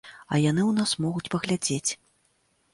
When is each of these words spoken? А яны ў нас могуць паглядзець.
А 0.31 0.35
яны 0.43 0.63
ў 0.69 0.77
нас 0.79 0.91
могуць 1.07 1.31
паглядзець. 1.37 1.91